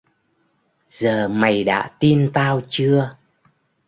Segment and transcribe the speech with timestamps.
[0.89, 3.15] Giờ mày đã tin tao chưa